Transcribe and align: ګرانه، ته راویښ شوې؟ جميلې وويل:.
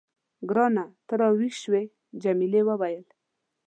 ګرانه، 0.49 0.85
ته 1.07 1.13
راویښ 1.19 1.55
شوې؟ 1.63 1.83
جميلې 2.21 2.61
وويل:. 2.65 3.03